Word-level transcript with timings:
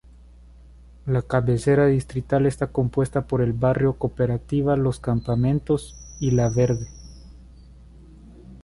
La 1.05 1.21
cabecera 1.21 1.85
distrital 1.85 2.47
está 2.47 2.65
compuesta 2.71 3.27
por 3.27 3.39
el 3.39 3.53
Barrio 3.53 3.99
Cooperativa 3.99 4.75
Los 4.75 4.99
Campamentos, 4.99 5.95
y 6.19 6.31
la 6.31 6.49
Verde. 6.49 6.87